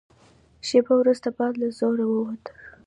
شېبه 0.67 0.93
وروسته 0.97 1.27
باد 1.37 1.53
له 1.61 1.67
زوره 1.77 2.05
ووت. 2.11 2.43